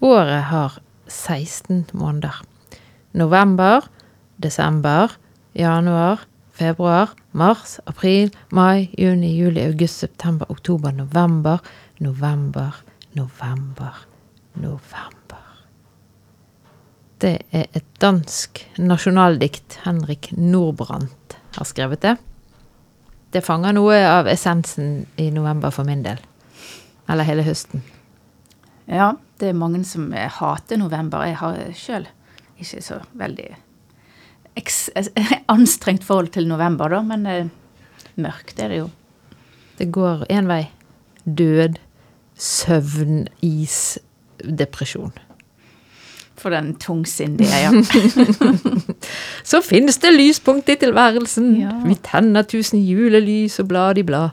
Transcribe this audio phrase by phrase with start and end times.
[0.00, 2.34] Året har 16 måneder.
[3.12, 3.84] November,
[4.36, 5.12] desember,
[5.52, 6.20] januar,
[6.52, 11.58] februar, mars, april, mai, juni, juli, august, september, oktober, november,
[11.98, 12.80] november,
[13.12, 14.06] november,
[14.54, 15.44] november.
[17.20, 22.16] Det er et dansk nasjonaldikt Henrik Nordbrandt har skrevet det.
[23.36, 26.16] Det fanger noe av essensen i november for min del.
[27.04, 27.84] Eller hele høsten.
[28.88, 31.24] Ja, det er mange som eh, hater november.
[31.26, 32.08] Jeg har sjøl
[32.60, 33.48] ikke så veldig
[35.54, 37.48] anstrengt forhold til november, da, men eh,
[38.20, 38.90] mørkt er det jo.
[39.80, 40.66] Det går én vei.
[41.24, 41.78] Død,
[42.36, 43.98] søvn, is,
[44.44, 45.14] depresjon.
[46.40, 47.70] For den tungsindige, ja.
[49.50, 51.50] Så finnes det lyspunkt i tilværelsen.
[51.60, 51.74] Ja.
[51.84, 54.30] Vi tenner tusen julelys og blad i blad.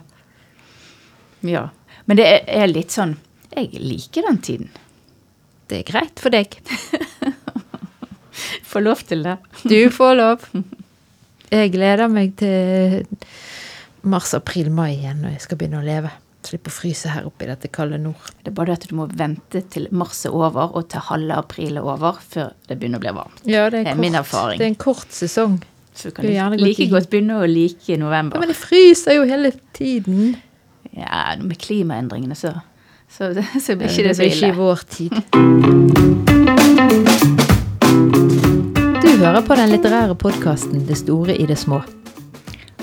[1.44, 1.68] ja.
[2.08, 3.18] Men det er, er litt sånn
[3.52, 4.70] Jeg liker den tiden.
[5.68, 6.54] Det er greit for deg.
[8.68, 9.36] Får lov til det.
[9.68, 10.44] Du får lov.
[11.50, 13.06] Jeg gleder meg til
[14.08, 16.10] mars, april, mai igjen når jeg skal begynne å leve.
[16.46, 18.28] Slippe å fryse her oppe i dette kalde nord.
[18.44, 21.34] Det er bare det at du må vente til mars er over og til halve
[21.42, 23.42] april er over før det begynner å bli varmt.
[23.48, 24.58] Ja, det Det er min erfaring.
[24.60, 25.58] Det er en kort sesong.
[25.98, 28.38] Så du Du kan gjerne like, like til- godt begynne å like Ja, november.
[28.38, 30.36] men det fryser jo hele tiden.
[30.94, 32.54] Ja, med klimaendringene så,
[33.10, 35.12] så, så blir ikke det det så blir ikke i vår tid.
[39.02, 41.80] Du hører på den litterære podkasten Det store i det små.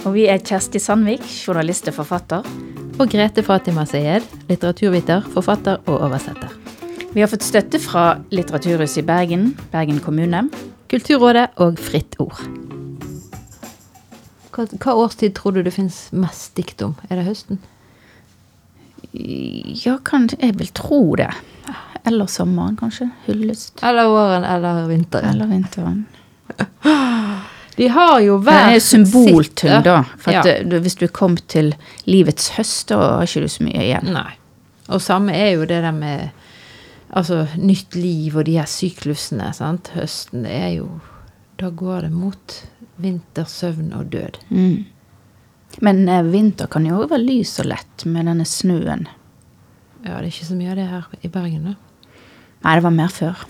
[0.05, 2.45] Og vi er Kjersti Sandvik, journalist og forfatter.
[2.99, 6.51] Og Grete Fatima Sayed, litteraturviter, forfatter og oversetter.
[7.15, 10.45] Vi har fått støtte fra Litteraturhuset i Bergen, Bergen kommune.
[10.91, 12.41] Kulturrådet og Fritt Ord.
[14.55, 16.93] Hva, hva årstid tror du det finnes mest dikt om?
[17.09, 17.59] Er det høsten?
[19.85, 21.31] Ja, kan, jeg vil tro det.
[22.05, 23.09] Eller sommeren, kanskje.
[23.25, 23.79] Hyllest.
[23.83, 25.29] Eller våren eller vinteren.
[25.29, 26.05] Eller vinteren.
[27.75, 29.97] De har jo Den hver er symboltung, da.
[30.21, 30.79] For at ja.
[30.79, 31.73] hvis du kom til
[32.07, 34.13] livets høst, da har ikke du så mye igjen.
[34.15, 34.37] Nei.
[34.87, 36.29] Og samme er jo det der med
[37.09, 39.49] altså, nytt liv og de her syklusene.
[39.57, 39.91] sant?
[39.97, 40.89] Høsten er jo
[41.59, 42.55] Da går det mot
[42.99, 44.39] vinter, søvn og død.
[44.49, 44.85] Mm.
[45.83, 49.07] Men eh, vinter kan jo være lys og lett med denne snøen.
[50.05, 51.75] Ja, det er ikke så mye av det her i Bergen, da.
[52.65, 53.41] Nei, det var mer før.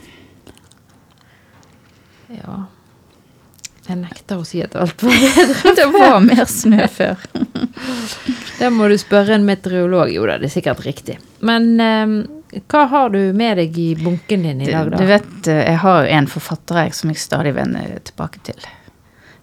[2.35, 2.63] Ja.
[3.85, 5.73] Jeg nekter å si at alt var bedre.
[5.77, 7.21] Det var mer snø før.
[8.55, 10.09] Da må du spørre en meteorolog.
[10.15, 11.17] Jo da, det er sikkert riktig.
[11.45, 12.15] Men eh,
[12.71, 15.01] hva har du med deg i bunken din i dag, da?
[15.01, 18.67] du vet, eh, jeg har jo en forfatter jeg, som jeg stadig vender tilbake til.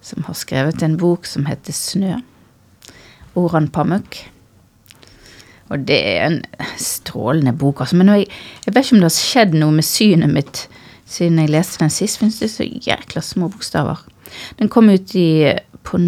[0.03, 2.17] Som har skrevet en bok som heter Snø.
[3.39, 4.19] Oran Pamuk.
[5.73, 6.39] Og det er en
[6.77, 7.97] strålende bok, altså.
[7.97, 8.27] Men jeg,
[8.65, 10.65] jeg vet ikke om det har skjedd noe med synet mitt
[11.09, 12.19] siden jeg leste den sist.
[12.21, 14.03] Finnes det så jækla små bokstaver.
[14.59, 15.99] Den kom ut i på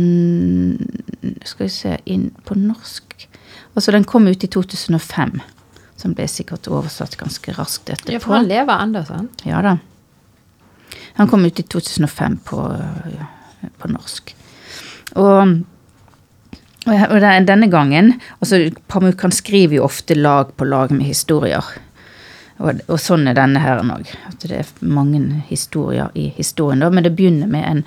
[1.45, 3.27] Skal vi se inn, På norsk
[3.75, 5.41] Altså, den kom ut i 2005.
[5.99, 8.13] Som ble sikkert oversatt ganske raskt etterpå.
[8.15, 9.43] Ja, for han lever ennå, sant?
[9.47, 9.77] Ja da.
[11.17, 12.61] Han kom ut i 2005 på,
[13.79, 14.31] på norsk.
[15.15, 15.57] Og,
[16.85, 21.65] og denne gangen altså Pamukkan skriver jo ofte lag på lag med historier.
[22.61, 24.11] Og, og sånn er denne her òg.
[24.29, 26.83] At det er mange historier i historien.
[26.83, 27.83] da, Men det begynner med en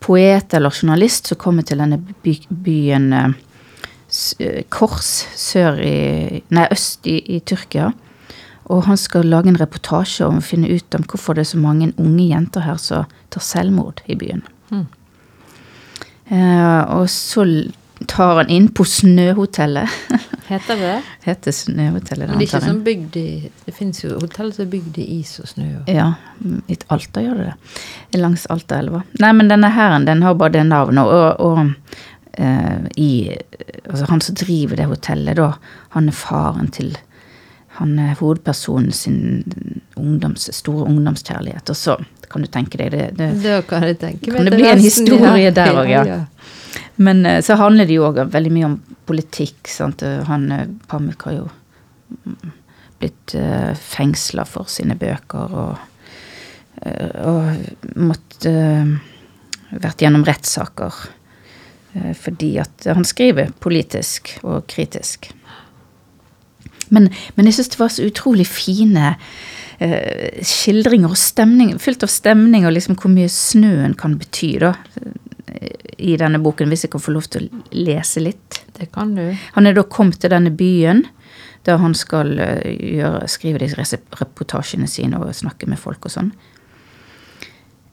[0.00, 3.34] poet eller journalist som kommer til denne by, byen eh,
[4.40, 7.90] eh, Kors sør i, nei, øst i, i Tyrkia.
[8.70, 11.60] Og han skal lage en reportasje om å finne ut om hvorfor det er så
[11.60, 14.44] mange unge jenter her som tar selvmord i byen.
[14.70, 14.86] Mm.
[16.30, 17.42] Uh, og så
[18.10, 19.88] tar han inn på Snøhotellet.
[20.48, 21.02] Heter det?
[21.28, 22.28] Heter Snøhotellet.
[22.28, 23.26] Men det er ikke sånn bygd i
[23.66, 25.68] Det fins jo hotell som er bygd i is og snø.
[25.80, 25.90] Og.
[25.90, 26.08] Ja,
[26.66, 28.18] i Alta gjør det det.
[28.18, 29.04] Langs Altaelva.
[29.22, 31.06] Nei, men denne herren, den har bare det navnet.
[31.06, 33.12] Og, og uh, i
[33.90, 35.52] Altså, han som driver det hotellet, da,
[35.96, 36.92] han er faren til
[37.80, 41.70] Han er hovedpersonen sin ungdoms, store ungdomskjærlighet.
[41.70, 41.96] Og så
[42.30, 46.04] kan du tenke deg det, det det kan Kan det bli en historie der også,
[46.10, 46.18] ja.
[47.00, 49.68] Men eh, så handler det jo òg veldig mye om politikk.
[49.72, 50.04] Sant?
[50.04, 52.56] Eh, Han eh, Pamuk har jo mm,
[53.00, 55.78] blitt uh, fengsla for sine bøker og,
[56.84, 58.90] eh, og måtte eh,
[59.70, 60.98] vært gjennom rettssaker
[61.94, 65.30] eh, fordi at han skriver politisk og kritisk.
[66.90, 67.08] Men,
[67.38, 69.14] men jeg syns det var så utrolig fine
[69.80, 74.74] eh, skildringer og stemning, fylt av stemning og liksom hvor mye snøen kan bety, da.
[75.98, 78.62] I denne boken, hvis jeg kan få lov til å lese litt.
[78.76, 79.24] Det kan du.
[79.56, 81.04] Han er da kommet til denne byen
[81.66, 83.68] Da han skal eh, gjøre, skrive de
[84.16, 86.30] reportasjene sine og snakke med folk og sånn.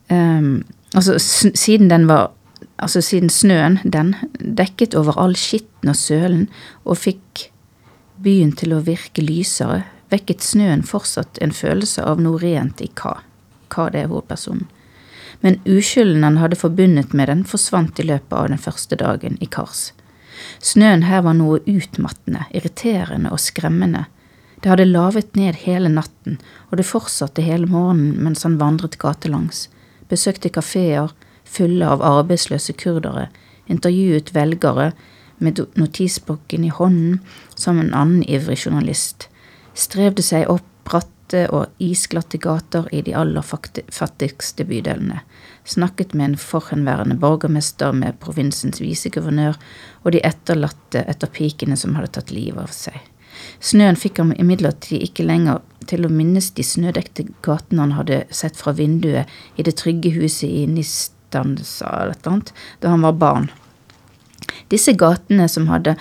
[0.08, 0.64] Um,
[0.96, 2.30] altså, siden den var
[2.78, 6.44] Altså siden snøen, den, dekket over all skitten og sølen
[6.84, 7.48] og fikk
[8.22, 13.16] byen til å virke lysere, vekket snøen fortsatt en følelse av noe rent i hva.
[13.74, 14.66] Hva det er hovedpersonen.
[15.40, 19.46] Men uskylden han hadde forbundet med den, forsvant i løpet av den første dagen i
[19.46, 19.92] Kars.
[20.62, 24.06] Snøen her var noe utmattende, irriterende og skremmende.
[24.62, 26.38] Det hadde lavet ned hele natten,
[26.70, 29.68] og det fortsatte hele morgenen mens han vandret gatelangs,
[30.10, 31.12] besøkte kafeer
[31.48, 33.28] fulle av arbeidsløse kurdere,
[33.70, 34.92] intervjuet velgere
[35.38, 37.20] med notisbokken i hånden
[37.54, 39.28] som en annen ivrig journalist,
[39.78, 41.17] strevde seg opp bratte
[41.52, 45.20] og isglatte gater i de aller fattigste bydelene,
[45.68, 49.58] snakket med en forhenværende borgermester med provinsens viseguvernør
[50.04, 52.96] og de etterlatte etter pikene som hadde tatt livet av seg.
[53.60, 58.58] Snøen fikk ham imidlertid ikke lenger til å minnes de snødekte gatene han hadde sett
[58.58, 63.48] fra vinduet i det trygge huset i Nistansa eller et annet, da han var barn.
[64.72, 65.96] Disse gatene som hadde,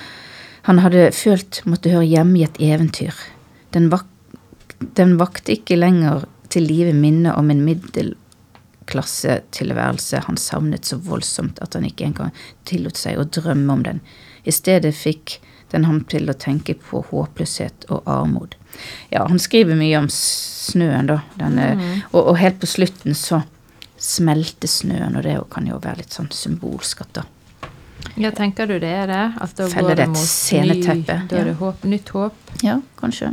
[0.68, 3.16] han hadde følt måtte høre hjemme i et eventyr.
[3.76, 4.08] Den, vak,
[4.80, 11.74] den vakte ikke lenger til live minnet om en middelklassetilværelse han savnet så voldsomt at
[11.76, 12.32] han ikke engang
[12.70, 14.00] tillot seg å drømme om den.
[14.48, 15.42] I stedet fikk
[15.72, 18.56] den ham til å tenke på håpløshet og armod.
[19.12, 21.20] Ja, han skriver mye om snøen, da.
[21.40, 21.66] Denne,
[22.12, 23.42] og, og helt på slutten så
[23.98, 27.24] smelter snøen, og det kan jo være litt sånn symbolsk at da
[28.18, 29.24] Ja, tenker du det er det?
[29.42, 32.10] At da Feller går det det et mot sceneteppe, Ny, da er det håp, nytt
[32.16, 32.34] håp.
[32.66, 33.30] Ja, kanskje.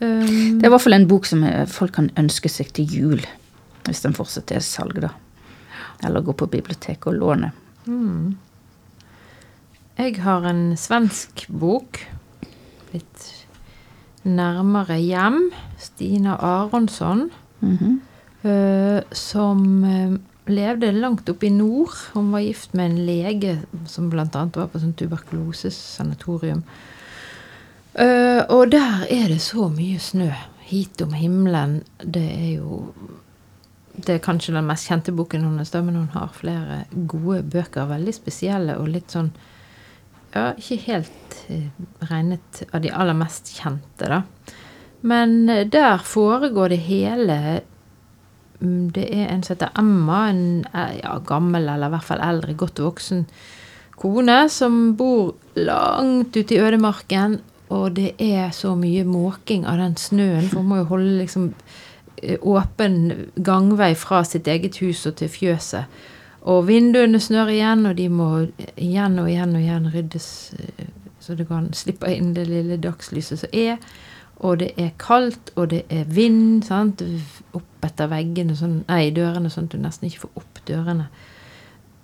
[0.00, 2.90] Um, Det er i hvert fall en bok som eh, folk kan ønske seg til
[2.90, 3.22] jul.
[3.86, 5.14] Hvis den fortsatt er salg, da.
[6.04, 7.52] Eller gå på biblioteket og låne.
[9.96, 12.00] jeg har en svensk bok.
[12.92, 13.46] Litt
[14.24, 15.50] nærmere hjem.
[15.78, 17.30] Stina Aronsson.
[17.60, 18.00] Mm -hmm.
[18.44, 21.94] uh, som eh, levde langt oppe i nord.
[22.12, 24.26] Hun var gift med en lege som bl.a.
[24.32, 26.62] var på sånn tuberkulosesanatorium.
[27.96, 30.28] Eh, og der er det så mye snø.
[30.68, 31.80] Hit om himmelen.
[32.02, 32.92] Det er jo
[33.96, 37.88] Det er kanskje den mest kjente boken hennes, men hun har flere gode bøker.
[37.88, 39.32] Veldig spesielle og litt sånn
[40.34, 41.70] Ja, ikke helt eh,
[42.10, 44.22] regnet av de aller mest kjente, da.
[45.00, 47.62] Men eh, der foregår det hele
[48.60, 52.52] mm, Det er en som heter Emma, en ja, gammel eller i hvert fall eldre,
[52.52, 53.24] godt voksen
[53.96, 57.40] kone som bor langt ute i ødemarken.
[57.74, 61.48] Og det er så mye måking av den snøen, for hun må jo holde liksom
[62.22, 66.04] eh, åpen gangvei fra sitt eget hus og til fjøset.
[66.46, 68.28] Og vinduene snør igjen, og de må
[68.76, 70.28] igjen og igjen og igjen ryddes
[70.60, 70.86] eh,
[71.26, 73.80] så det kan slippe inn det lille dagslyset som er.
[74.46, 77.02] Og det er kaldt, og det er vind sant?
[77.56, 81.08] opp etter veggene, sånn, nei, dørene, sånn at du nesten ikke får opp dørene.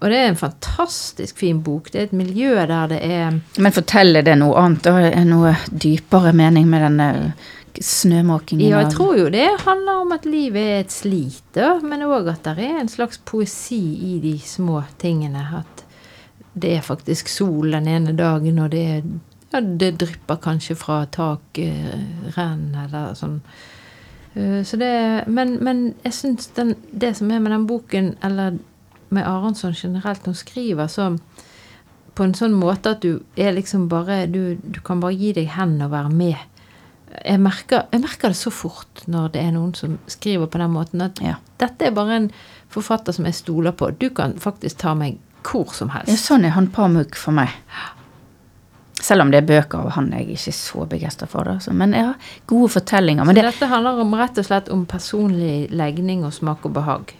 [0.03, 1.93] Og det er en fantastisk fin bok.
[1.93, 4.83] Det er et miljø der det er Men forteller det noe annet?
[4.83, 7.09] Det er noe dypere mening med denne
[7.79, 8.67] snømåkingen?
[8.67, 12.33] Ja, jeg tror jo det handler om at livet er et slit, da, men òg
[12.33, 13.81] at det er en slags poesi
[14.13, 15.45] i de små tingene.
[15.63, 15.85] At
[16.53, 19.07] det er faktisk sol den ene dagen, og det, er,
[19.55, 23.39] ja, det drypper kanskje fra takrenn eller sånn.
[24.35, 24.93] Eh, Så det,
[25.31, 28.59] men, men jeg syns det som er med den boken, eller
[29.13, 31.11] med Aronsson generelt, hun skriver så
[32.15, 35.47] på en sånn måte at du er liksom bare Du, du kan bare gi deg
[35.55, 36.37] hen og være med.
[37.25, 40.73] Jeg merker, jeg merker det så fort når det er noen som skriver på den
[40.73, 41.35] måten, at Ja.
[41.61, 42.31] dette er bare en
[42.73, 43.91] forfatter som jeg stoler på.
[43.99, 46.09] Du kan faktisk ta meg hvor som helst.
[46.09, 47.51] Ja, sånn er han Pamuk for meg.
[49.03, 51.45] Selv om det er bøker av han jeg er ikke så begeistra for.
[51.45, 51.57] det.
[51.59, 51.73] Altså.
[51.75, 52.13] Men ja,
[52.47, 53.25] gode fortellinger.
[53.27, 56.73] Men Så det, dette handler om, rett og slett om personlig legning og smak og
[56.77, 57.15] behag.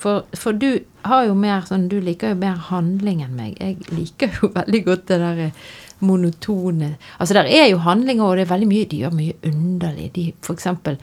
[0.00, 3.58] For, for du har jo mer sånn Du liker jo mer handling enn meg.
[3.60, 5.64] Jeg liker jo veldig godt det der eh,
[6.00, 10.06] monotone Altså, der er jo handlinger, og det er veldig mye De gjør mye underlig.
[10.16, 10.96] De eksempel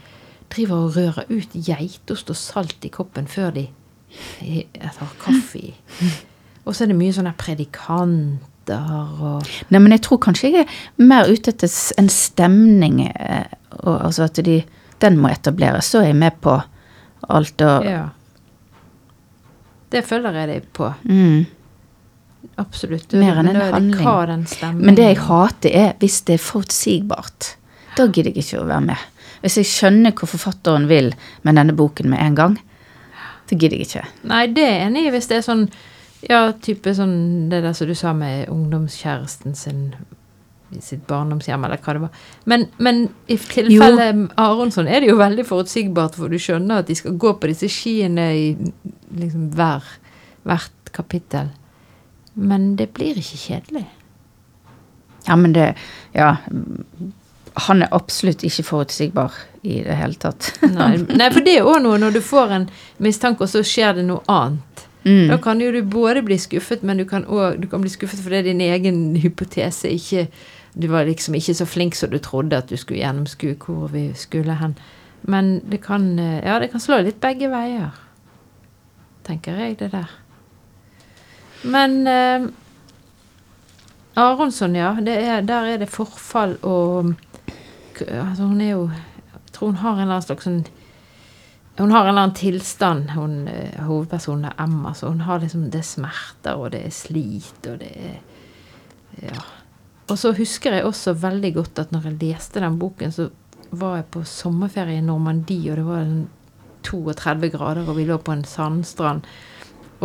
[0.49, 3.65] driver og rører ut geitost og salt i koppen før de
[4.95, 5.73] tar kaffe i.
[6.67, 10.71] Og så er det mye sånne predikanter og nei, men jeg tror kanskje jeg er
[11.07, 13.01] mer ute etter en stemning.
[13.07, 13.45] eh,
[13.83, 14.57] Og, altså at de,
[15.03, 15.91] den må etableres.
[15.91, 16.57] Så er jeg med på
[17.29, 18.05] alt og Ja.
[19.91, 20.91] Det følger jeg deg på.
[21.03, 21.45] mm.
[22.57, 23.11] Absolutt.
[23.13, 24.79] Mer enn en handling.
[24.79, 27.49] Men det jeg hater, er hvis det er forutsigbart.
[27.97, 29.03] Da gidder jeg ikke å være med.
[29.43, 31.11] Hvis jeg skjønner hva forfatteren vil
[31.45, 32.55] med denne boken med en gang,
[33.49, 34.05] så gidder jeg ikke.
[34.31, 35.11] Nei, det er enig i.
[35.13, 35.67] Hvis det er sånn
[36.25, 39.83] Ja, type sånn det der som du sa med ungdomskjæresten sin
[40.83, 42.23] sitt barndomshjem, eller hva det var.
[42.45, 44.07] Men, men i tilfelle
[44.41, 47.69] Aronsson er det jo veldig forutsigbart, for du skjønner at de skal gå på disse
[47.71, 48.47] skiene i
[49.17, 49.85] liksom hver,
[50.47, 51.53] hvert kapittel.
[52.37, 53.85] Men det blir ikke kjedelig.
[55.27, 55.75] Ja, men det
[56.13, 56.35] Ja.
[57.67, 59.33] Han er absolutt ikke forutsigbar
[59.65, 60.51] i det hele tatt.
[60.61, 62.67] Nei, nei for det er òg noe når du får en
[63.01, 64.83] mistanke, og så skjer det noe annet.
[65.07, 65.27] Mm.
[65.31, 68.19] Da kan jo du både bli skuffet, men du kan, også, du kan bli skuffet
[68.21, 70.27] fordi din egen hypotese ikke
[70.81, 74.11] Du var liksom ikke så flink som du trodde at du skulle gjennomskue hvor vi
[74.15, 74.77] skulle hen.
[75.21, 77.95] Men det kan, eh, ja, det kan slå litt begge veier.
[79.25, 80.11] Tenker jeg, det der.
[81.63, 82.47] Men eh,
[84.15, 84.93] Aronsson, ja.
[85.01, 87.13] Er, der er det forfall og
[87.97, 90.63] altså Hun er jo Jeg tror hun har en eller annen slags sånn
[91.77, 94.93] Hun har en eller annen tilstand, hun eh, hovedpersonen er Emma.
[94.93, 98.17] Så hun har liksom Det er smerter, og det er slit, og det er
[99.17, 99.41] Ja.
[100.07, 103.29] Og så husker jeg også veldig godt at når jeg leste den boken, så
[103.75, 106.11] var jeg på sommerferie i Normandie, og det var
[106.87, 109.25] 32 grader, og vi lå på en sandstrand.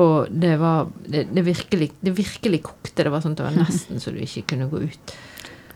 [0.03, 3.05] Og det var det, det, virkelig, det virkelig kokte.
[3.05, 5.15] Det var sånn at det var nesten så du ikke kunne gå ut.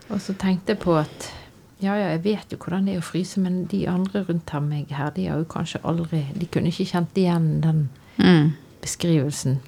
[0.09, 1.29] Og så tenkte jeg på at
[1.79, 4.63] ja, ja, jeg vet jo hvordan det er å fryse, men de andre rundt her
[4.65, 8.55] meg her, de har jo kanskje aldri De kunne ikke kjent igjen den Mm.
[8.81, 9.59] beskrivelsen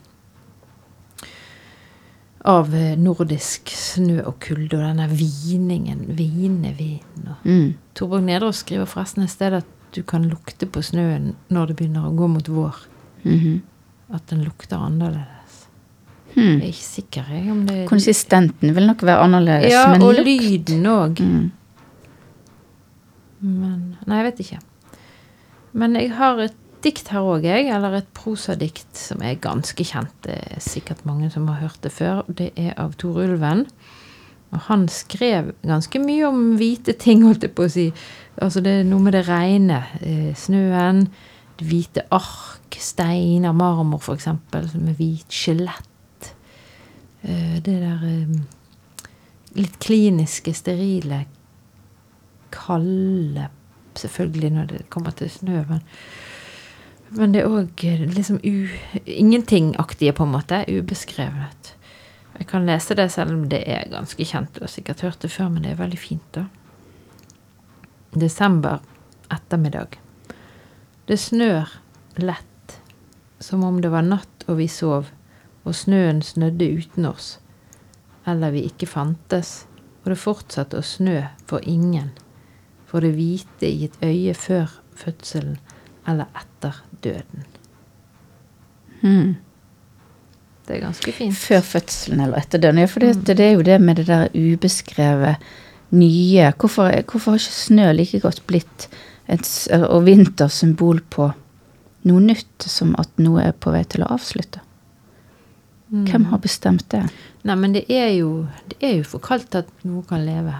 [2.47, 7.33] av eh, nordisk snø og kulde og denne viningen, Vine, vin.
[7.43, 7.73] Mm.
[7.97, 12.07] Torborg Nedreås skriver forresten et sted at du kan lukte på snøen når det begynner
[12.07, 12.79] å gå mot vår.
[13.25, 13.59] Mhm.
[14.15, 15.65] At den lukter annerledes.
[16.33, 16.59] Hmm.
[16.61, 20.17] Jeg er ikke sikker jeg om det Konsistenten vil nok være annerledes, Ja, men og
[20.21, 21.19] lyden òg.
[21.19, 21.51] Mm.
[23.41, 24.59] Men Nei, jeg vet ikke.
[25.73, 27.69] Men jeg har et dikt her òg, jeg.
[27.73, 30.13] Eller et prosadikt som er ganske kjent.
[30.25, 32.23] Det er sikkert mange som har hørt det før.
[32.27, 33.65] Det er av Tor Ulven.
[34.49, 37.89] Og han skrev ganske mye om hvite ting, holdt jeg på å si.
[38.41, 39.83] Altså det er noe med det reine.
[40.01, 41.05] Eh, snøen,
[41.59, 44.31] hvite ark, steiner, marmor f.eks.
[44.79, 46.31] Med hvit skjelett.
[47.21, 48.39] Eh, det der eh,
[49.59, 51.25] litt kliniske, sterile,
[52.53, 53.49] kalde
[53.99, 55.81] Selvfølgelig når det kommer til snø, men,
[57.17, 60.61] men det er òg liksom ingentingaktige, på en måte.
[60.67, 61.73] Ubeskrevet.
[62.37, 64.53] Jeg kan lese det selv om det er ganske kjent.
[64.55, 66.45] Du har sikkert hørt det før, men det er veldig fint, da.
[68.15, 68.79] Desember
[69.33, 69.97] ettermiddag.
[71.09, 71.71] Det snør
[72.21, 72.77] lett,
[73.39, 75.09] som om det var natt og vi sov,
[75.65, 77.37] og snøen snødde uten oss,
[78.29, 79.65] eller vi ikke fantes,
[80.03, 82.13] og det fortsatte å snø for ingen,
[82.89, 85.59] for det hvite i et øye før fødselen
[86.09, 87.47] eller etter døden.
[89.01, 89.35] Mm.
[90.67, 91.37] Det er ganske fint.
[91.37, 92.83] Før fødselen eller etter døden.
[92.83, 95.49] Ja, for det, det er jo det med det der ubeskrevet
[95.89, 96.51] nye.
[96.59, 98.89] Hvorfor, hvorfor har ikke snø like godt blitt
[99.29, 99.45] et,
[99.79, 101.31] og vinter symbol på
[102.09, 104.61] noe nytt, som at noe er på vei til å avslutte?
[105.89, 107.01] Hvem har bestemt det?
[107.49, 110.53] Nei, men det er jo, det er jo for kaldt at noe kan leve.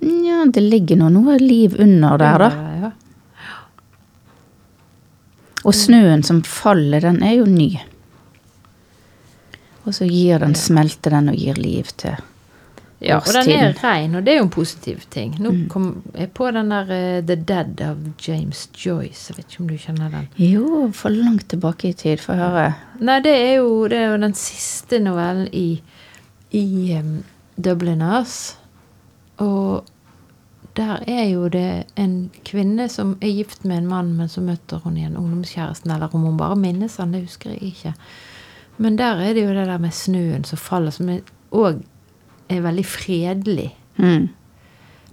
[0.00, 2.50] Ja, det ligger nå noe liv under der, da.
[2.84, 2.90] Ja.
[5.64, 7.74] Og snøen som faller, den er jo ny.
[9.84, 12.16] Og så gir den, smelter den og gir liv til
[13.00, 15.30] Ja, og den er rein, og det er jo en positiv ting.
[15.40, 15.68] Nå Mm.
[15.72, 19.30] kom jeg på den der uh, The Dead av James Joyce.
[19.30, 20.26] Jeg vet ikke om du kjenner den?
[20.36, 22.74] Jo, for langt tilbake i tid, få høre.
[23.00, 25.80] Nei, det er jo, det er jo den siste novellen i,
[26.52, 27.22] i um,
[27.56, 28.56] Dubliners.
[29.38, 29.86] Og
[30.76, 34.78] der er jo det en kvinne som er gift med en mann, men så møter
[34.84, 35.90] hun igjen ungdomskjæresten.
[35.90, 37.94] Eller om hun bare minnes han, det husker jeg ikke.
[38.78, 41.10] Men der er det jo det der med snøen som faller, som
[41.50, 41.82] òg
[42.48, 43.68] er veldig fredelig.
[43.96, 44.28] Mm.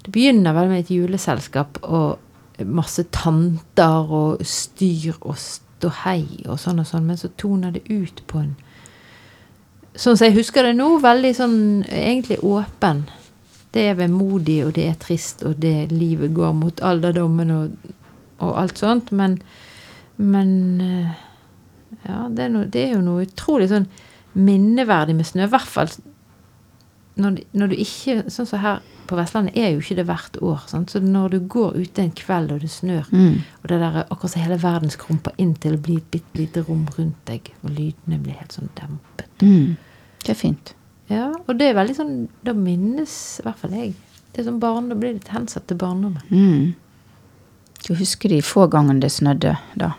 [0.06, 2.20] Det begynner vel med et juleselskap og
[2.66, 8.24] masse tanter og styr og ståhei og sånn og sånn, men så toner det ut
[8.28, 8.56] på en
[9.98, 11.56] Sånn som jeg husker det nå, veldig sånn
[11.90, 13.00] egentlig åpen.
[13.77, 17.93] Det er vemodig, og det er trist, og det livet går mot alderdommen og,
[18.41, 19.39] og alt sånt, men
[20.17, 21.12] Men eh,
[22.10, 23.86] ja, det er, no, det er jo noe utrolig sånn
[24.34, 25.43] minneverdig med snø.
[25.46, 25.91] I hvert fall
[27.22, 30.63] når, når du ikke Sånn som her på Vestlandet er jo ikke det hvert år.
[30.67, 30.91] Sant?
[30.91, 33.38] Så når du går ute en kveld og det snør, Mm.
[33.63, 36.65] og det der akkurat som hele verden skrumper inn til å bli et bitte lite
[36.67, 39.29] rom rundt deg, og lydene blir helt sånn dempet.
[39.41, 39.77] Mm.
[40.25, 40.74] Det er fint.
[41.08, 43.94] Ja, og det er veldig sånn Da minnes i hvert fall jeg.
[44.34, 46.24] Det er som barn, Da blir det hensatt til barndommen.
[46.30, 46.76] Mm.
[47.88, 49.94] Du husker de få gangene det snødde da?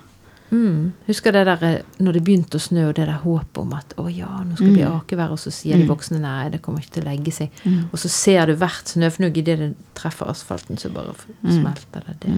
[0.51, 0.93] Mm.
[1.07, 3.93] Husker det der eh, når det begynte å snø, og det der håpet om at
[4.01, 6.85] å ja, nå skal det bli akevær, og så sier de voksne nei, det kommer
[6.85, 7.63] ikke til å legge seg.
[7.93, 12.17] Og så ser du hvert snøfnugg idet det treffer asfalten, så bare smelter det.
[12.25, 12.37] det.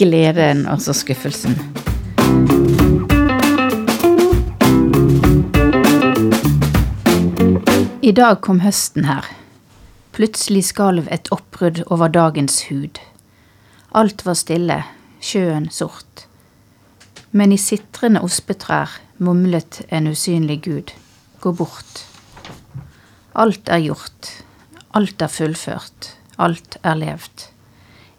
[0.00, 1.60] Gleden og så skuffelsen.
[8.04, 9.24] I dag kom høsten her.
[10.12, 12.98] Plutselig skalv et oppbrudd over dagens hud.
[13.96, 14.76] Alt var stille,
[15.24, 16.26] sjøen sort.
[17.32, 20.92] Men i sitrende ospetrær mumlet en usynlig gud.
[21.40, 22.02] Gå bort.
[23.32, 24.28] Alt er gjort.
[24.92, 26.10] Alt er fullført.
[26.36, 27.46] Alt er levd.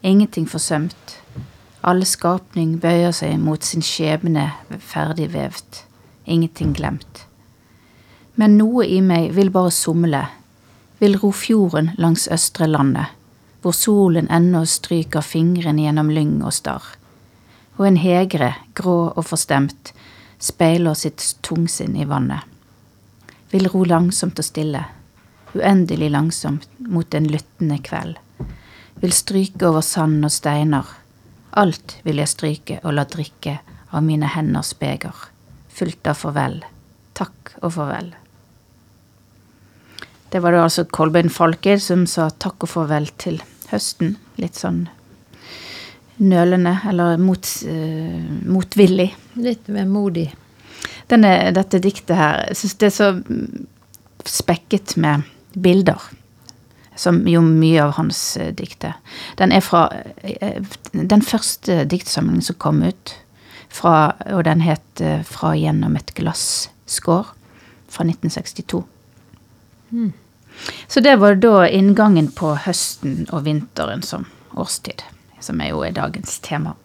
[0.01, 1.20] Ingenting forsømt.
[1.86, 4.50] Alle skapning bøyer seg mot sin skjebne
[4.82, 5.86] ferdig vevd.
[6.25, 7.27] Ingenting glemt.
[8.36, 10.25] Men noe i meg vil bare somle,
[11.00, 13.13] vil ro fjorden langs østre landet,
[13.63, 16.84] hvor solen ennå stryker fingren gjennom lyng og starr.
[17.80, 19.94] Og en hegre, grå og forstemt,
[20.39, 22.44] speiler sitt tungsinn i vannet.
[23.51, 24.84] Vil ro langsomt og stille,
[25.56, 28.20] uendelig langsomt mot en lyttende kveld.
[29.00, 30.92] Vil stryke over sand og steiner.
[31.56, 33.60] Alt vil jeg stryke og la drikke
[33.96, 35.15] av mine henders beger,
[35.72, 36.62] fullt av farvel.
[37.15, 38.13] Takk og farvel.
[40.36, 43.38] Det var det altså Kolbein Falker som sa takk og farvel til
[43.70, 44.18] høsten.
[44.36, 44.82] Litt sånn
[46.20, 49.06] nølende, eller mot, uh, motvillig.
[49.39, 50.25] Litt vemodig.
[51.08, 53.62] Denne, dette diktet her, jeg syns det er så mm,
[54.27, 55.24] spekket med
[55.56, 56.04] bilder.
[57.00, 58.20] Som jo mye av hans
[58.60, 59.00] dikt er.
[59.39, 59.86] Den er fra
[60.20, 60.60] eh,
[60.92, 63.15] den første diktsamlingen som kom ut.
[63.72, 63.96] Fra,
[64.36, 67.32] og den het eh, 'Fra gjennom et glasskår'
[67.88, 68.84] fra 1962.
[70.88, 75.04] Så det var da inngangen på høsten og vinteren som årstid.
[75.44, 76.76] Som er jo er dagens tema.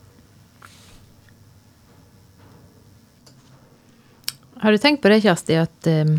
[4.60, 6.18] Har du tenkt på det, Kjersti, at eh,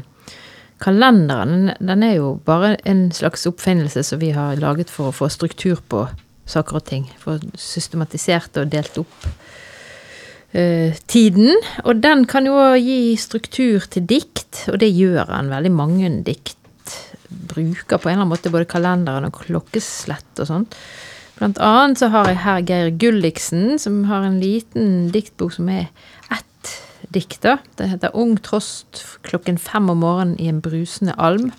[0.81, 5.29] kalenderen den, er jo bare en slags oppfinnelse som vi har laget for å få
[5.29, 6.07] struktur på
[6.49, 7.05] saker og ting.
[7.21, 9.27] Få systematisert og delt opp
[10.57, 11.53] eh, tiden.
[11.85, 15.53] Og den kan jo gi struktur til dikt, og det gjør han.
[15.53, 16.57] Veldig mange dikt
[17.31, 20.77] bruker på en eller annen måte både kalenderen og klokkeslett og sånt.
[21.39, 25.87] Blant annet så har jeg her Geir Gulliksen, som har en liten diktbok som er
[26.29, 26.73] ett
[27.09, 27.41] dikt.
[27.41, 27.57] da.
[27.77, 31.51] Det heter 'Ung trost klokken fem om morgenen i en brusende alm'.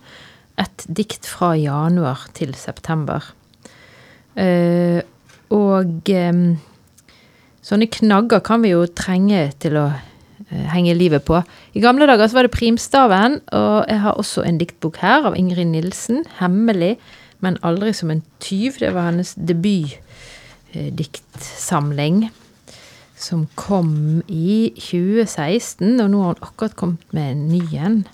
[0.59, 3.25] Et dikt fra januar til september.
[4.37, 5.01] Uh,
[5.51, 6.61] og um,
[7.61, 9.93] sånne knagger kan vi jo trenge til å
[10.53, 11.43] eh, henge livet på.
[11.75, 15.37] I gamle dager så var det Primstaven, og jeg har også en diktbok her av
[15.37, 16.25] Ingrid Nilsen.
[16.38, 16.97] 'Hemmelig,
[17.41, 18.79] men aldri som en tyv'.
[18.79, 22.31] Det var hennes debutdiktsamling.
[23.17, 28.07] Som kom i 2016, og nå har hun akkurat kommet med en ny en.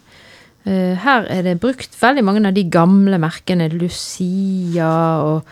[0.69, 3.71] Eh, Her er det brukt veldig mange av de gamle merkene.
[3.73, 4.91] Lucia
[5.25, 5.43] og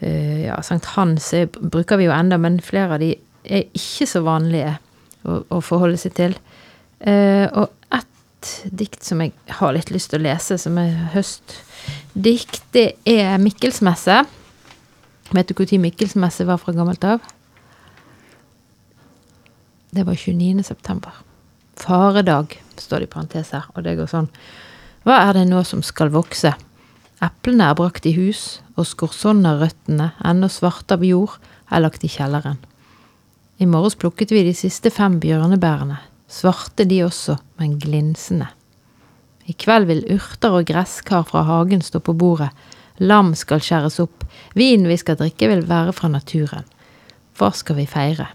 [0.00, 4.06] eh, ja, Sankt Hans er, bruker vi jo enda, men flere av de er ikke
[4.06, 4.76] så vanlige
[5.24, 6.36] å, å forholde seg til.
[7.00, 12.62] Eh, og ett dikt som jeg har litt lyst til å lese, som er høstdikt,
[12.74, 14.22] det er Mikkelsmesse.
[15.32, 17.22] Vet du når Mikkelsmesse var fra gammelt av?
[19.92, 20.64] Det var 29.
[20.64, 21.12] september.
[21.76, 24.28] Faredag, står det i parentes her, og det går sånn.
[25.04, 26.52] Hva er det nå som skal vokse?
[27.22, 31.36] Eplene er brakt i hus, og skorsonnerrøttene, ennå svarte av jord,
[31.72, 32.60] er lagt i kjelleren.
[33.62, 38.48] I morges plukket vi de siste fem bjørnebærene, svarte de også, men glinsende.
[39.46, 42.48] I kveld vil urter og gresskar fra hagen stå på bordet,
[42.98, 44.26] lam skal skjæres opp,
[44.58, 46.66] vinen vi skal drikke vil være fra naturen.
[47.38, 48.32] Hva skal vi feire?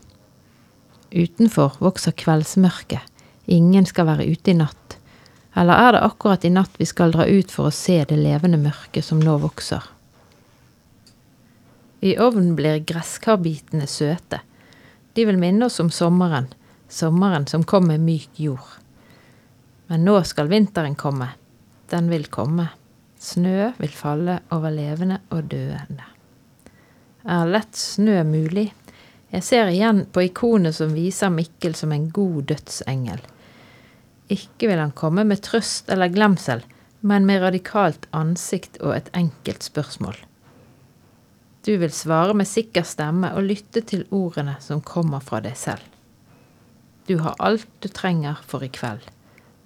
[1.12, 3.04] Utenfor vokser kveldsmørket,
[3.52, 4.96] ingen skal være ute i natt.
[5.60, 8.63] Eller er det akkurat i natt vi skal dra ut for å se det levende
[8.63, 9.92] mørket som nå vokser?
[12.00, 14.46] I ovnen blir gresskarbitene søte.
[15.18, 16.46] De vil minne oss om sommeren,
[16.90, 18.76] sommeren som kom med myk jord.
[19.90, 21.32] Men nå skal vinteren komme.
[21.90, 22.68] Den vil komme.
[23.18, 26.06] Snø vil falle over levende og døende.
[27.26, 28.68] Er lett snø mulig?
[29.34, 33.26] Jeg ser igjen på ikonet som viser Mikkel som en god dødsengel.
[34.30, 36.62] Ikke vil han komme med trøst eller glemsel,
[37.02, 40.27] men med radikalt ansikt og et enkelt spørsmål.
[41.65, 45.84] Du vil svare med sikker stemme og lytte til ordene som kommer fra deg selv.
[47.08, 49.04] Du har alt du trenger for i kveld.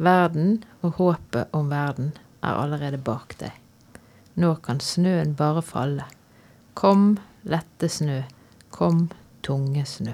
[0.02, 3.54] Verden og håpet om verden er allerede bak deg.
[4.38, 6.08] Nå kan snøen bare falle.
[6.78, 8.22] Kom, lette snø.
[8.72, 9.10] Kom,
[9.46, 10.14] tunge snø.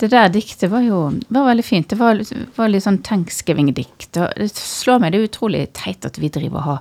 [0.00, 1.90] Det der diktet var jo var veldig fint.
[1.92, 2.20] Det var,
[2.56, 4.16] var litt sånn thanksgiving-dikt.
[4.16, 6.80] Det slår meg, det er utrolig teit at vi driver og har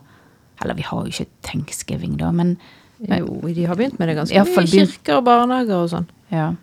[0.62, 2.58] Eller vi har jo ikke thanksgiving, da, men
[3.00, 6.08] Jo, de har begynt med det ganske mye i kirker og barnehager og sånn.
[6.32, 6.56] ja.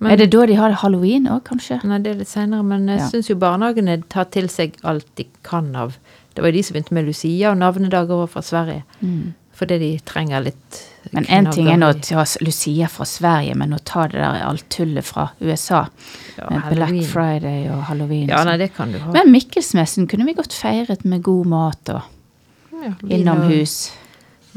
[0.00, 1.82] Men- Er det da de har halloween òg, kanskje?
[1.82, 3.08] Nei, det er litt senere, men jeg Ja.
[3.08, 5.98] syns jo barnehagene tar til seg alt de kan av
[6.34, 8.84] Det var jo de som begynte med Lucia og navnedager fra Sverige.
[9.52, 11.12] Fordi de trenger litt Mm.
[11.14, 14.42] Men én ting er nå å ta Lucia fra Sverige, men å ta det der
[14.44, 15.88] alt tullet fra USA.
[16.36, 16.74] Ja, med.
[16.74, 18.28] Black Friday og halloween.
[18.28, 18.58] Ja, nei, sånn.
[18.58, 19.10] det kan du ha.
[19.12, 22.02] Men Mikkelsmessen kunne vi godt feiret med god mat og
[22.84, 23.90] Ja, innomhus.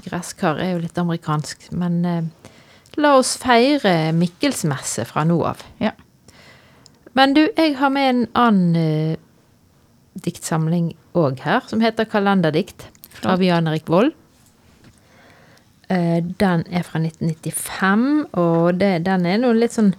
[0.01, 2.53] Gresskar er jo litt amerikansk, men eh,
[3.01, 5.61] la oss feire Mikkelsmesse fra nå av.
[5.81, 5.93] Ja.
[7.17, 9.19] Men du, jeg har med en annen eh,
[10.25, 14.13] diktsamling òg her, som heter Kalenderdikt fra av Jan Erik Vold.
[15.91, 18.05] Eh, den er fra 1995,
[18.39, 19.93] og det, den er noe litt sånn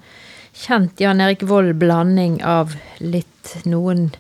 [0.56, 4.10] kjent Jan Erik Vold-blanding av litt noen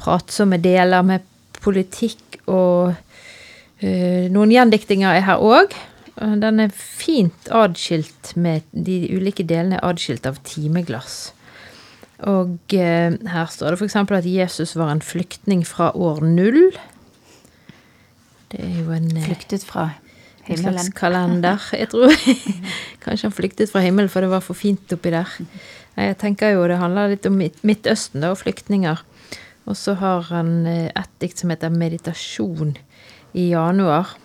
[0.00, 1.24] pratsomme deler med
[1.64, 2.92] politikk og
[4.32, 5.74] noen gjendiktinger er her òg.
[6.14, 11.32] Den er fint adskilt med De ulike delene er adskilt av timeglass.
[12.22, 13.96] Og eh, her står det f.eks.
[13.98, 16.70] at Jesus var en flyktning fra år null.
[18.52, 19.88] Det er jo en eh, Flyktet fra
[20.46, 20.78] himmelen.
[20.78, 21.66] en slags kalender.
[21.74, 22.14] Jeg tror
[23.04, 25.34] kanskje han flyktet fra himmelen, for det var for fint oppi der.
[25.98, 29.02] Jeg tenker jo det handler litt om Midtøsten da, og flyktninger.
[29.66, 32.76] Og så har han eh, et dikt som heter 'Meditasjon
[33.34, 34.16] i januar'.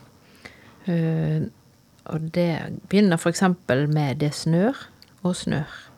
[0.87, 1.41] Eh,
[2.09, 3.43] og det begynner f.eks.
[3.67, 4.87] med 'Det snør
[5.23, 5.89] og snør'.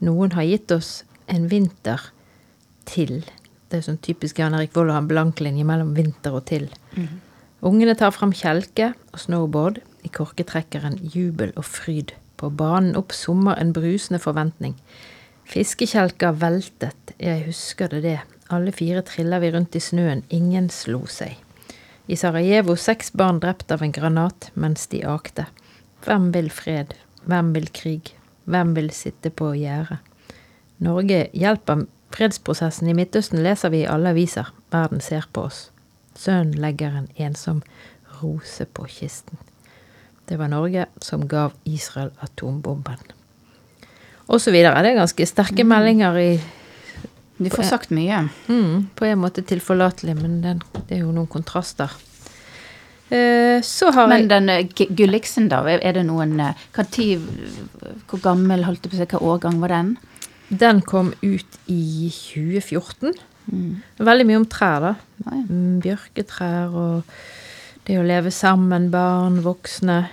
[0.00, 2.12] Noen har gitt oss en vinter
[2.86, 3.24] til.
[3.70, 6.46] Det er sånn typisk Jan Erik Vold å ha en blank linje mellom vinter og
[6.46, 6.70] til.
[7.62, 9.82] Ungene tar fram kjelke og snowboard.
[10.02, 12.14] I korketrekkeren jubel og fryd.
[12.40, 14.78] På banen opp sommer en brusende forventning.
[15.44, 18.18] Fiskekjelker veltet, jeg husker det det.
[18.50, 21.36] Alle fire triller vi rundt i snøen, ingen slo seg.
[22.06, 25.46] I Sarajevo seks barn drept av en granat mens de akte.
[26.04, 26.94] Hvem vil fred?
[27.28, 28.14] Hvem vil krig?
[28.44, 30.00] Hvem vil sitte på gjerdet?
[30.80, 31.84] Norge hjelper
[32.14, 34.48] fredsprosessen i Midtøsten, leser vi i alle aviser.
[34.72, 35.68] Verden ser på oss.
[36.16, 37.60] Sønnen legger en ensom
[38.20, 39.38] rose på kisten.
[40.28, 43.00] Det var Norge som gav Israel atombomben.
[44.30, 44.78] Og så videre.
[44.82, 46.32] Det er ganske sterke meldinger i
[47.40, 48.28] De får sagt mye.
[48.48, 51.92] mm, På en måte tilforlatelig, men den, det er jo noen kontraster.
[53.10, 57.24] Eh, så har Men jeg den eh, Gulliksen, da, er det noen eh, hva tid,
[58.06, 59.96] Hvor gammel, holdt jeg på å si, hva årgang var den?
[60.50, 63.16] Den kom ut i 2014.
[63.98, 64.92] Veldig mye om trær, da.
[65.24, 65.40] Ja.
[65.48, 67.14] Mm, Bjørketrær og
[67.86, 70.04] det å leve sammen, barn, voksne.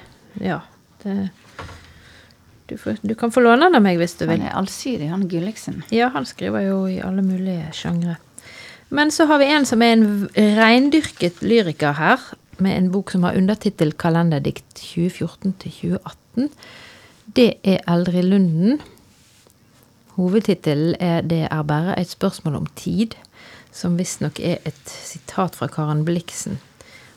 [0.41, 0.61] Ja.
[1.03, 1.29] Det,
[2.67, 4.41] du, får, du kan få låne den av meg hvis du vil.
[4.41, 5.83] Han er allsidig, han Gulliksen.
[5.93, 8.17] Ja, han skriver jo i alle mulige sjangre.
[8.89, 12.27] Men så har vi en som er en reindyrket lyriker her,
[12.57, 16.47] med en bok som har undertittel 'Kalenderdikt 2014-2018'.
[17.35, 18.81] Det er Eldrid Lunden.
[20.17, 23.13] Hovedtittelen er 'Det er bare et spørsmål om tid',
[23.71, 26.57] som visstnok er et sitat fra Karen Bliksen.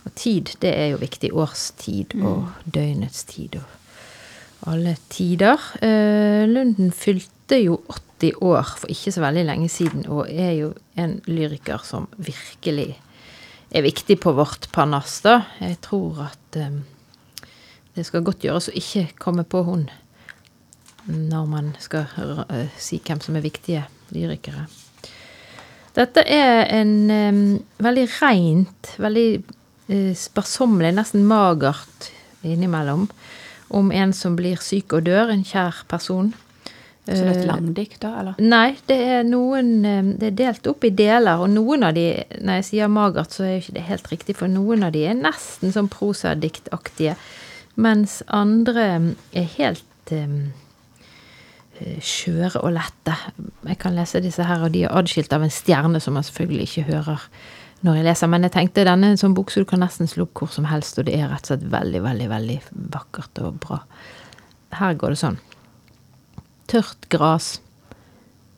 [0.05, 1.33] Og tid, det er jo viktig.
[1.33, 3.80] Årstid og døgnets tid og
[4.68, 5.61] alle tider.
[5.81, 7.81] Eh, Lunden fylte jo
[8.20, 12.92] 80 år for ikke så veldig lenge siden, og er jo en lyriker som virkelig
[13.70, 15.40] er viktig på vårt parnass, da.
[15.62, 16.81] Jeg tror at eh,
[17.96, 19.88] det skal godt gjøres å ikke komme på hun
[21.11, 22.07] når man skal
[22.51, 24.66] eh, si hvem som er viktige lyrikere.
[25.96, 27.40] Dette er en um,
[27.83, 32.11] veldig reint, veldig uh, sparsommelig, nesten magert
[32.46, 33.09] innimellom,
[33.70, 36.33] om en som blir syk og dør, en kjær person.
[37.11, 38.11] Så det er et Eh, langdikt, da?
[38.20, 38.35] eller?
[38.38, 42.24] Nei, det er noen eh, Det er delt opp i deler, og noen av de
[42.38, 45.06] Når jeg sier magert, så er jo ikke det helt riktig, for noen av de
[45.09, 47.16] er nesten sånn prosadiktaktige,
[47.76, 50.37] mens andre mm, er helt eh,
[51.80, 53.16] eh, skjøre og lette.
[53.66, 56.68] Jeg kan lese disse her, og de er adskilt av en stjerne som man selvfølgelig
[56.68, 57.26] ikke hører
[57.87, 58.31] når jeg leser.
[58.31, 60.53] Men jeg tenkte denne er en sånn bok så du kan nesten slå opp hvor
[60.53, 62.59] som helst, og det er rett og slett veldig, veldig, veldig
[62.97, 63.81] vakkert og bra.
[64.81, 65.40] Her går det sånn.
[66.71, 67.57] Tørt gras.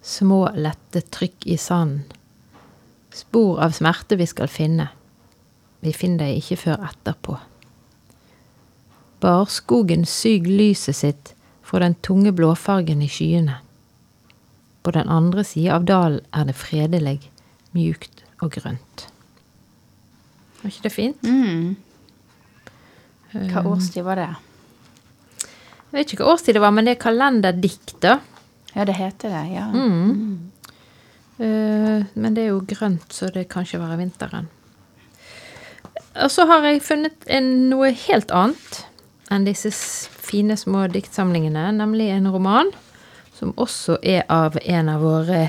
[0.02, 2.02] Små, lette trykk i sanden.
[3.12, 4.88] Spor av smerte vi skal finne.
[5.84, 7.36] Vi finner dem ikke før etterpå.
[9.22, 13.60] Barskogen syg lyset sitt fra den tunge blåfargen i skyene.
[14.82, 17.18] På den andre sida av dalen er det fredelig,
[17.76, 19.11] mjukt og grønt.
[20.62, 21.26] Var ikke det fint?
[21.26, 21.74] Mm.
[23.32, 24.28] Hva Um, årstid var det?
[25.42, 28.18] Jeg vet ikke hva årstid det var, men det er kalenderdikt, da.
[28.72, 29.44] Ja, det heter det.
[29.52, 29.66] Ja.
[29.72, 30.50] Mm.
[31.40, 34.48] Uh, men det er jo grønt, så det kan ikke være vinteren.
[36.20, 38.82] Og så har jeg funnet en, noe helt annet
[39.32, 39.72] enn disse
[40.22, 42.68] fine små diktsamlingene, nemlig en roman
[43.32, 45.46] som også er av en av våre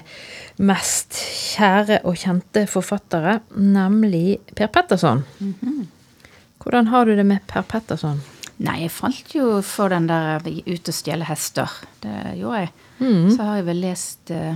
[0.57, 5.23] mest kjære og kjente forfattere, nemlig Per Petterson.
[6.63, 8.21] Hvordan har du det med Per Petterson?
[8.63, 11.71] Nei, jeg falt jo for den der Ut og stjele hester.
[12.03, 12.69] Det gjorde jeg.
[12.99, 13.25] Mm.
[13.33, 14.53] Så har jeg vel lest uh,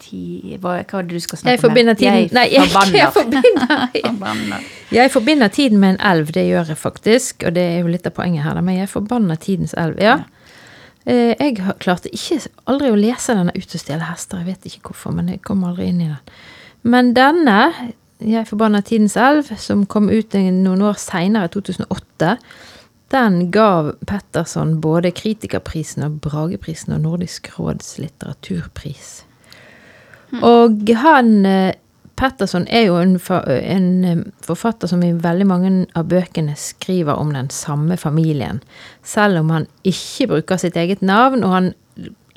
[0.00, 2.98] ti Hva, hva var det du skal snakke Jeg forbinder tiden Jeg Nei, jeg, forbanner.
[2.98, 4.68] jeg forbinder Forbanner.
[4.90, 7.44] Jeg forbinder tiden med en elv, det gjør jeg faktisk.
[7.46, 10.16] Og det er jo litt av poenget her, men jeg forbanner tidens elv, ja.
[10.24, 10.39] Eh,
[11.06, 14.38] Jeg har- klarte ikke aldri å lese denne Ut og stjele hester.
[14.38, 16.18] Jeg vet ikke hvorfor, men jeg kom aldri inn i den.
[16.82, 17.72] Men denne,
[18.20, 22.36] Jeg forbanna tidens elv, som kom ut noen år seinere, 2008,
[23.10, 29.22] den gav Petterson både Kritikerprisen og Brageprisen og Nordisk råds litteraturpris.
[30.42, 31.72] Og han eh,
[32.20, 33.14] Petterson er jo en,
[33.48, 38.60] en eh, forfatter som i veldig mange av bøkene skriver om den samme familien.
[39.02, 41.70] Selv om han ikke bruker sitt eget navn, og han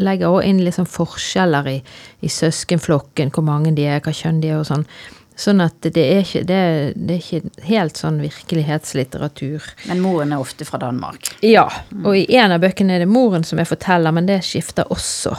[0.02, 1.76] legger også inn liksom forskjeller i,
[2.24, 4.88] i søskenflokken, hvor mange de er, hva kjønn de er og sånn.
[5.36, 6.60] Sånn at det er ikke, det,
[6.96, 9.66] det er ikke helt sånn virkelighetslitteratur.
[9.90, 11.32] Men moren er ofte fra Danmark.
[11.42, 11.66] Ja,
[12.04, 15.36] og i en av bøkene er det moren som er forteller, men det skifter også.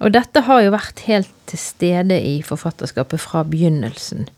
[0.00, 4.28] Og dette har jo vært helt til stede i forfatterskapet fra begynnelsen.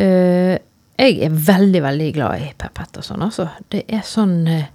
[0.00, 0.56] Eh,
[0.94, 3.48] jeg er veldig, veldig glad i Per Petterson, altså.
[3.68, 4.70] Det er sånn eh,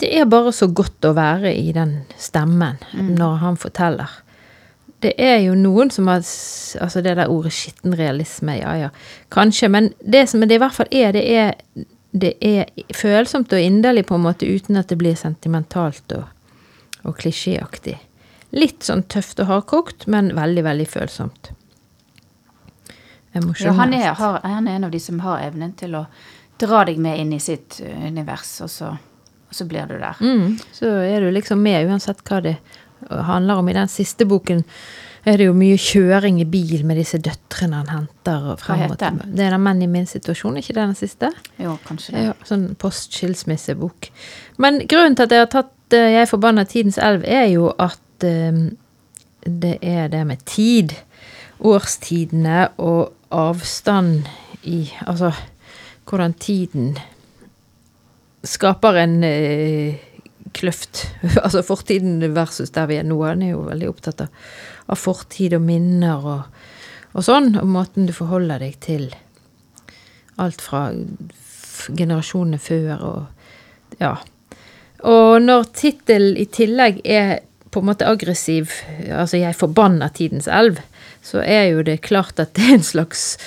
[0.00, 4.22] Det er bare så godt å være i den stemmen når han forteller.
[5.04, 8.88] Det er jo noen som har Altså det der ordet skitten realisme, ja ja,
[9.32, 9.68] kanskje.
[9.68, 11.54] Men det som det i hvert fall er, det er
[12.16, 16.24] det er følsomt og inderlig på en måte uten at det blir sentimentalt og,
[17.04, 17.96] og klisjéaktig.
[18.54, 21.52] Litt sånn tøft og hardkokt, men veldig, veldig følsomt.
[23.60, 26.06] Ja, han, er, har, han er en av de som har evnen til å
[26.60, 30.16] dra deg med inn i sitt uh, univers, og så, og så blir du der.
[30.24, 32.56] Mm, så er du liksom med uansett hva det
[33.10, 33.68] handler om.
[33.68, 34.64] I den siste boken
[35.26, 38.52] er det jo mye kjøring i bil med disse døtrene han henter.
[38.52, 39.36] Og Hva heter den?
[39.36, 41.32] Det er den Menn i min situasjon, ikke det den siste?
[41.60, 42.26] Jo, kanskje det.
[42.28, 44.10] Ja, sånn post-skilsmissebok.
[44.62, 48.24] Men grunnen til at jeg har tatt eh, Jeg forbanna Tidens elv, er jo at
[48.26, 48.64] eh,
[49.46, 50.94] det er det med tid.
[51.60, 54.26] Årstidene og avstand
[54.66, 55.30] i Altså
[56.06, 56.98] hvordan tiden
[58.44, 59.96] skaper en eh,
[60.54, 61.06] kløft.
[61.44, 63.18] altså fortiden versus der vi er nå.
[63.24, 64.44] Han er jo veldig opptatt av,
[64.86, 66.62] av fortid og minner og,
[67.14, 67.54] og sånn.
[67.60, 69.08] Og måten du forholder deg til
[70.36, 70.88] alt fra
[71.96, 74.16] generasjonene før og ja.
[75.06, 77.38] Og når tittelen i tillegg er
[77.70, 78.72] på en måte aggressiv,
[79.10, 80.80] altså 'jeg forbanner tidens elv',
[81.22, 83.38] så er jo det klart at det er en slags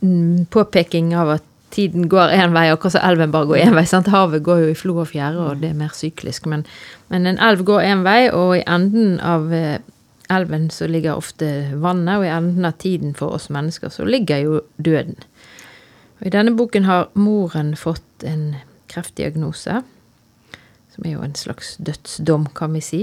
[0.00, 3.84] mm, påpeking av at tiden går én vei, akkurat som elven bare går én vei.
[3.86, 4.10] sant?
[4.10, 6.46] Havet går jo i flo og fjære, og det er mer syklisk.
[6.46, 6.66] Men,
[7.08, 9.78] men en elv går én vei, og i enden av eh,
[10.30, 14.42] elven så ligger ofte vannet, og i enden av tiden for oss mennesker så ligger
[14.44, 15.16] jo døden.
[16.20, 18.56] Og I denne boken har moren fått en
[18.90, 19.82] kreftdiagnose,
[21.00, 23.00] som er jo en slags dødsdom, kan vi si.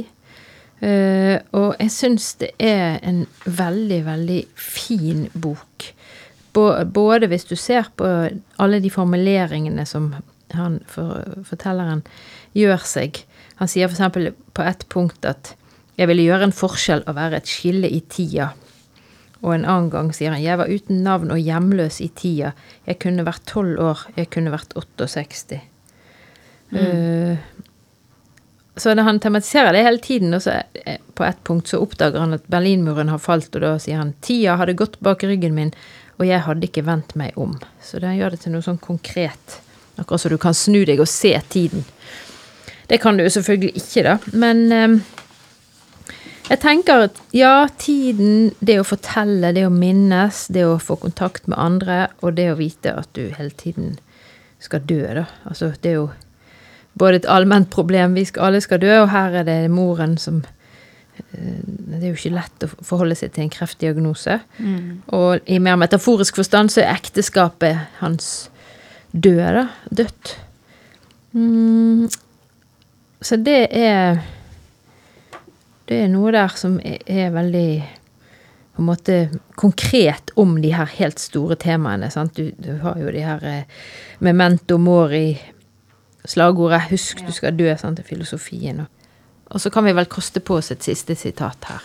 [0.80, 5.94] Eh, og jeg syns det er en veldig, veldig fin bok.
[6.54, 8.06] Både hvis du ser på
[8.58, 10.14] alle de formuleringene som
[10.54, 12.04] han, for, fortelleren
[12.58, 13.18] gjør seg.
[13.58, 14.34] Han sier f.eks.
[14.54, 15.56] på ett punkt at
[15.98, 18.54] 'jeg ville gjøre en forskjell og være et skille i tida'.
[19.42, 22.54] Og en annen gang sier han 'jeg var uten navn og hjemløs i tida'.
[22.86, 25.62] 'Jeg kunne vært tolv år, jeg kunne vært 68'.
[26.74, 27.38] Eh,
[28.78, 30.60] så han tematiserer det hele tiden, og så
[31.18, 34.58] på et punkt så oppdager han at Berlinmuren har falt, og da sier han 'tida
[34.58, 35.74] hadde gått bak ryggen min,
[36.18, 37.58] og jeg hadde ikke vendt meg om'.
[37.82, 39.62] Så det gjør det til noe sånn konkret.
[39.98, 41.86] Akkurat så du kan snu deg og se tiden.
[42.88, 45.00] Det kan du jo selvfølgelig ikke, da, men eh,
[46.48, 51.50] jeg tenker at ja, tiden, det å fortelle, det å minnes, det å få kontakt
[51.52, 53.98] med andre, og det å vite at du hele tiden
[54.64, 55.26] skal dø, da.
[55.50, 56.08] Altså, det er jo
[56.98, 60.42] både et allment problem, vi skal, alle skal dø, og her er det moren som
[60.42, 64.40] eh, Det er jo ikke lett å forholde seg til en kreftdiagnose.
[65.18, 68.50] Og i mer metaforisk forstand så er ekteskapet hans
[69.12, 69.68] død, da.
[69.90, 70.38] Dødt.
[71.34, 72.08] Mm,
[73.22, 74.24] så det er
[75.88, 77.70] Det er noe der som er, er veldig
[78.76, 82.12] på en måte konkret om de her helt store temaene.
[82.12, 82.36] Sant?
[82.36, 83.64] Du, du har jo de her eh,
[84.20, 85.32] memento mori,
[86.26, 88.00] slagordet 'husk du skal dø', sant?
[88.00, 88.80] er filosofien.
[88.80, 88.88] Og,
[89.50, 91.82] Og så kan vi vel koste på oss et siste sitat her.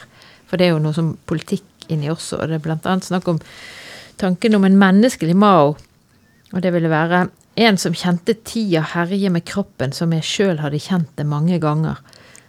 [0.46, 3.28] For det er jo noe som politikk inni også, og det er blant annet snakk
[3.28, 3.40] om
[4.20, 5.76] tanken om en menneskelig Mao.
[6.52, 10.80] Og det ville være en som kjente tida herje med kroppen som jeg sjøl hadde
[10.80, 12.00] kjent det mange ganger.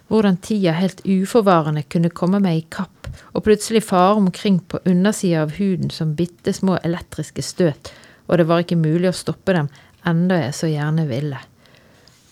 [0.08, 5.42] Hvordan tida helt uforvarende kunne komme meg i kapp og plutselig fare omkring på undersida
[5.42, 7.92] av huden som bitte små elektriske støt,
[8.26, 9.68] og det var ikke mulig å stoppe dem,
[10.06, 11.40] enda jeg så gjerne ville.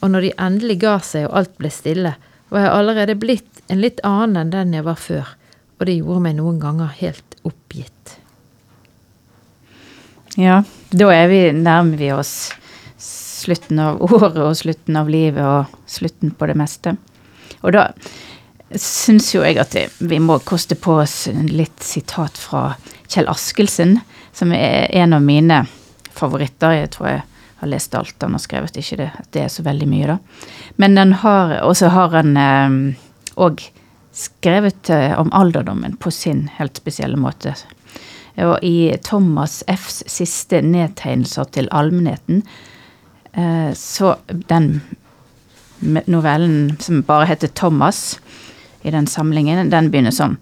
[0.03, 2.17] Og når de endelig ga seg og alt ble stille,
[2.53, 5.31] var jeg allerede blitt en litt annen enn den jeg var før,
[5.79, 8.19] og det gjorde meg noen ganger helt oppgitt.
[10.41, 12.53] Ja, da vi, nærmer vi oss
[13.43, 16.95] slutten av året og slutten av livet og slutten på det meste.
[17.63, 17.89] Og da
[18.79, 22.73] syns jo jeg at vi må koste på oss litt sitat fra
[23.13, 23.99] Kjell Askelsen,
[24.33, 25.63] som er en av mine
[26.17, 26.79] favoritter.
[26.81, 27.27] Jeg tror jeg
[27.63, 30.19] har lest alt han har skrevet, ikke det, det er så veldig mye, da.
[30.83, 33.79] Men den har, og så har han òg eh,
[34.13, 37.55] skrevet eh, om alderdommen på sin helt spesielle måte.
[38.41, 42.43] Og i Thomas Fs siste nedtegnelser til allmennheten,
[43.33, 44.81] eh, så den
[46.07, 48.21] novellen som bare heter Thomas,
[48.83, 50.37] i den samlingen, den begynner sånn.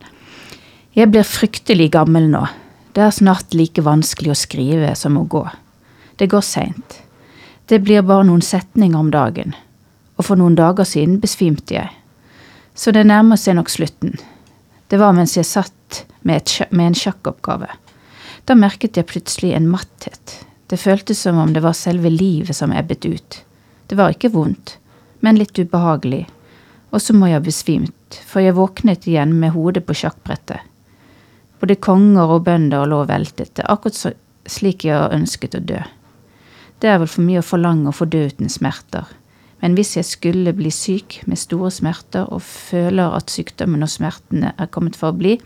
[0.97, 2.47] Jeg blir fryktelig gammel nå.
[2.97, 5.45] Det er snart like vanskelig å skrive som å gå.
[6.17, 7.03] Det går seint.
[7.71, 9.53] Det blir bare noen setninger om dagen.
[10.19, 11.93] Og for noen dager siden besvimte jeg.
[12.75, 14.17] Så det nærmer seg nok slutten.
[14.91, 17.69] Det var mens jeg satt med, et, med en sjakkoppgave.
[18.51, 20.35] Da merket jeg plutselig en matthet.
[20.67, 23.39] Det føltes som om det var selve livet som ebbet ut.
[23.87, 24.75] Det var ikke vondt,
[25.23, 26.25] men litt ubehagelig.
[26.91, 30.67] Og så må jeg ha besvimt, for jeg våknet igjen med hodet på sjakkbrettet.
[31.63, 34.19] Både konger og bønder lå veltet, akkurat
[34.51, 35.81] slik jeg ønsket å dø.
[36.81, 39.09] Det er vel for mye å forlange å få dø uten smerter.
[39.61, 44.55] Men hvis jeg skulle bli syk med store smerter og føler at sykdommen og smertene
[44.57, 45.37] er kommet for å bli,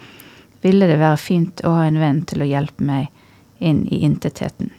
[0.62, 3.10] ville det være fint å ha en venn til å hjelpe meg
[3.58, 4.70] inn i intetheten.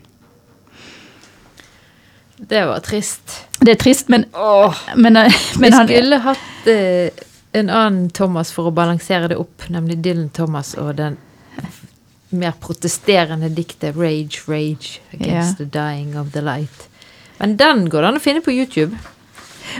[2.38, 3.36] Det var trist.
[3.60, 7.12] Det er trist, men, Åh, men, eh, men han skulle hatt eh,
[7.56, 11.16] en annen Thomas for å balansere det opp, nemlig Dylan Thomas og den
[12.30, 16.88] mer protesterende diktet 'Rage, Rage Against the Dying of the Light'.
[17.38, 18.98] Men den går det an å finne på YouTube.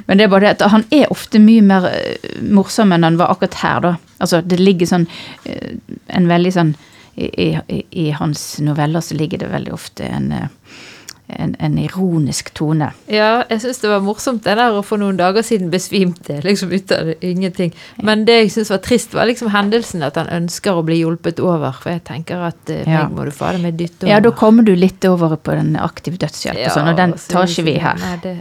[0.06, 3.20] Men det er bare det at han er ofte mye mer eh, morsom enn han
[3.22, 3.94] var akkurat her, da.
[4.18, 5.08] Altså, det ligger sånn
[5.46, 5.78] eh,
[6.08, 6.76] en veldig sånn
[7.16, 10.50] i, i, I hans noveller så ligger det veldig ofte en, eh,
[11.28, 12.92] en, en ironisk tone.
[13.10, 16.72] Ja, jeg syns det var morsomt det der å for noen dager siden besvimte liksom
[16.76, 17.74] ut av ingenting.
[18.06, 21.42] Men det jeg syns var trist, var liksom hendelsen at han ønsker å bli hjulpet
[21.42, 21.74] over.
[21.82, 23.06] For jeg tenker at eh, Ja.
[23.08, 24.12] meg må du fader meg dytte over.
[24.14, 27.50] Ja, da kommer du litt over på den aktive dødshjelp og sånn, og den tar
[27.50, 27.98] ikke vi her.
[28.06, 28.36] Nei, det,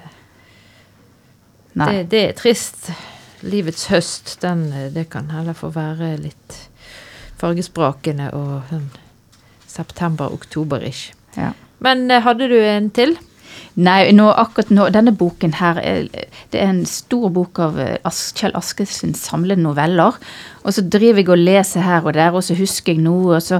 [1.74, 1.88] Nei.
[1.90, 2.90] Det, det er trist.
[3.44, 6.60] Livets høst, den, eh, det kan heller få være litt
[7.40, 8.86] fargesprakende og sånn
[9.74, 11.12] september-oktober-ish.
[11.36, 11.50] Ja.
[11.80, 13.16] Men eh, hadde du en til?
[13.74, 16.04] Nei, nå, akkurat nå, denne boken her, er-
[16.52, 20.14] det er en stor bok av eh, As Kjell Askesens samlede noveller.
[20.62, 23.42] Og så driver jeg og leser her og der, og så husker jeg noe, og
[23.42, 23.58] så,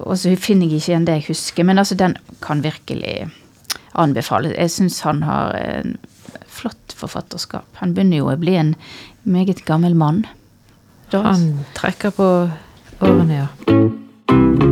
[0.00, 1.64] og så finner jeg ikke igjen det jeg husker.
[1.68, 3.28] Men altså, den kan virkelig
[3.94, 4.56] anbefales.
[4.56, 5.98] Jeg syns han har en
[6.50, 7.68] flott forfatterskap.
[7.84, 8.74] Han begynner jo å bli en
[9.28, 10.24] meget gammel mann.
[11.12, 12.26] Da, Han trekker på
[13.02, 14.69] årene, ja.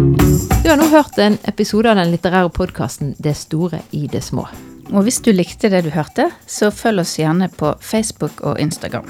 [0.69, 4.45] Du har nå hørt en episode av den litterære podkasten 'Det store i det små'.
[4.93, 9.09] og hvis du likte det du hørte, så følg oss gjerne på Facebook og Instagram.